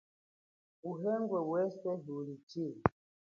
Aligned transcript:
Uhenge 0.91 1.39
weswe 1.49 1.91
uli 2.17 2.35
chili. 2.49 2.81